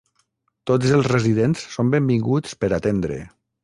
[0.71, 3.25] Tots els residents son benvinguts per atendre.